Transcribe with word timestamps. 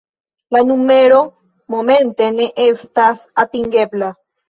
La 0.55 0.63
numero 0.69 1.19
momente 1.75 2.33
ne 2.41 2.51
estas 2.67 3.25
atingebla... 3.49 4.15